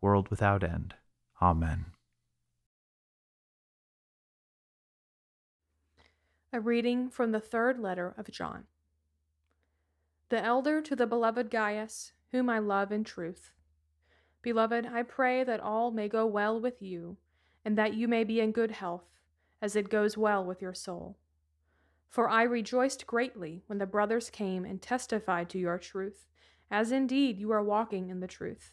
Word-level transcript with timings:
world 0.00 0.28
without 0.28 0.62
end. 0.62 0.94
Amen. 1.40 1.86
A 6.52 6.60
reading 6.60 7.10
from 7.10 7.32
the 7.32 7.40
third 7.40 7.78
letter 7.78 8.14
of 8.16 8.30
John. 8.30 8.64
The 10.30 10.42
elder 10.42 10.80
to 10.80 10.96
the 10.96 11.06
beloved 11.06 11.50
Gaius, 11.50 12.12
whom 12.32 12.48
I 12.48 12.58
love 12.58 12.92
in 12.92 13.04
truth. 13.04 13.52
Beloved, 14.42 14.86
I 14.86 15.02
pray 15.02 15.44
that 15.44 15.60
all 15.60 15.90
may 15.90 16.08
go 16.08 16.26
well 16.26 16.60
with 16.60 16.80
you, 16.80 17.16
and 17.64 17.76
that 17.76 17.94
you 17.94 18.08
may 18.08 18.24
be 18.24 18.40
in 18.40 18.52
good 18.52 18.70
health, 18.70 19.20
as 19.60 19.76
it 19.76 19.90
goes 19.90 20.16
well 20.16 20.44
with 20.44 20.62
your 20.62 20.74
soul. 20.74 21.18
For 22.08 22.28
I 22.28 22.44
rejoiced 22.44 23.06
greatly 23.06 23.62
when 23.66 23.78
the 23.78 23.86
brothers 23.86 24.30
came 24.30 24.64
and 24.64 24.80
testified 24.80 25.50
to 25.50 25.58
your 25.58 25.78
truth, 25.78 26.26
as 26.70 26.92
indeed 26.92 27.38
you 27.38 27.50
are 27.50 27.62
walking 27.62 28.08
in 28.08 28.20
the 28.20 28.26
truth. 28.26 28.72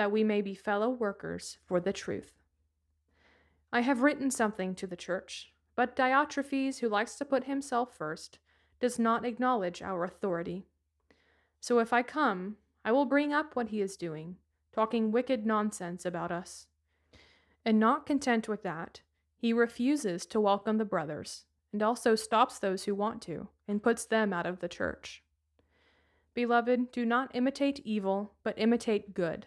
that 0.00 0.10
we 0.10 0.24
may 0.24 0.40
be 0.40 0.54
fellow 0.54 0.88
workers 0.88 1.58
for 1.66 1.78
the 1.78 1.92
truth. 1.92 2.32
I 3.70 3.82
have 3.82 4.00
written 4.00 4.30
something 4.30 4.74
to 4.76 4.86
the 4.86 4.96
church, 4.96 5.52
but 5.76 5.94
Diotrephes, 5.94 6.78
who 6.78 6.88
likes 6.88 7.16
to 7.16 7.24
put 7.26 7.44
himself 7.44 7.94
first, 7.94 8.38
does 8.80 8.98
not 8.98 9.26
acknowledge 9.26 9.82
our 9.82 10.04
authority. 10.04 10.64
So 11.60 11.80
if 11.80 11.92
I 11.92 12.02
come, 12.02 12.56
I 12.82 12.92
will 12.92 13.04
bring 13.04 13.34
up 13.34 13.54
what 13.54 13.68
he 13.68 13.82
is 13.82 13.98
doing, 13.98 14.36
talking 14.72 15.12
wicked 15.12 15.44
nonsense 15.44 16.06
about 16.06 16.32
us. 16.32 16.66
And 17.62 17.78
not 17.78 18.06
content 18.06 18.48
with 18.48 18.62
that, 18.62 19.02
he 19.36 19.52
refuses 19.52 20.24
to 20.28 20.40
welcome 20.40 20.78
the 20.78 20.86
brothers, 20.86 21.44
and 21.74 21.82
also 21.82 22.14
stops 22.14 22.58
those 22.58 22.84
who 22.84 22.94
want 22.94 23.20
to, 23.24 23.48
and 23.68 23.82
puts 23.82 24.06
them 24.06 24.32
out 24.32 24.46
of 24.46 24.60
the 24.60 24.66
church. 24.66 25.22
Beloved, 26.32 26.90
do 26.90 27.04
not 27.04 27.30
imitate 27.34 27.82
evil, 27.84 28.32
but 28.42 28.54
imitate 28.56 29.12
good. 29.12 29.46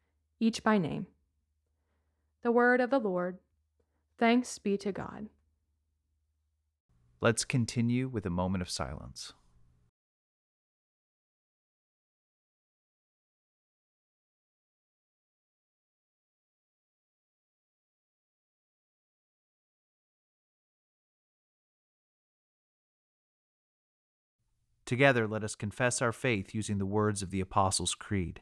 each 0.41 0.63
by 0.63 0.77
name. 0.77 1.05
The 2.41 2.51
word 2.51 2.81
of 2.81 2.89
the 2.89 2.99
Lord. 2.99 3.37
Thanks 4.17 4.57
be 4.57 4.75
to 4.77 4.91
God. 4.91 5.29
Let's 7.21 7.45
continue 7.45 8.07
with 8.07 8.25
a 8.25 8.31
moment 8.31 8.63
of 8.63 8.69
silence. 8.69 9.33
Together, 24.85 25.25
let 25.25 25.43
us 25.43 25.55
confess 25.55 26.01
our 26.01 26.11
faith 26.11 26.53
using 26.53 26.79
the 26.79 26.85
words 26.85 27.21
of 27.21 27.29
the 27.29 27.39
Apostles' 27.39 27.95
Creed. 27.95 28.41